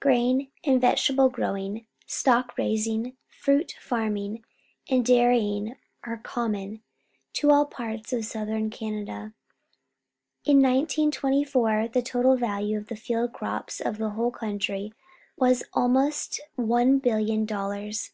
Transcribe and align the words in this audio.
Grain 0.00 0.48
and 0.64 0.82
vegetable 0.82 1.30
growing, 1.30 1.86
stock 2.04 2.58
raising, 2.58 3.16
fruit 3.26 3.74
farming, 3.80 4.44
and 4.90 5.02
dairjdng 5.06 5.76
are 6.04 6.18
common 6.18 6.82
to 7.32 7.50
all 7.50 7.64
parts 7.64 8.12
of 8.12 8.26
Southern 8.26 8.68
Canada. 8.68 9.32
In 10.44 10.60
1929 10.60 11.92
the 11.92 12.02
total 12.02 12.36
value 12.36 12.76
of 12.76 12.88
the 12.88 12.96
field 12.96 13.32
crops 13.32 13.80
of 13.80 13.96
the 13.96 14.10
whole 14.10 14.30
country 14.30 14.92
was 15.38 15.64
almost 15.72 16.38
one 16.56 16.98
billion 16.98 17.46
dollars. 17.46 18.12